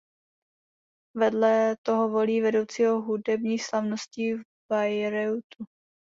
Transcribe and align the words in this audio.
Vedle 1.17 1.75
toho 1.85 2.09
volí 2.09 2.41
vedoucího 2.41 3.01
Hudebních 3.01 3.65
slavností 3.65 4.33
v 4.33 4.43
Bayreuthu. 4.71 5.65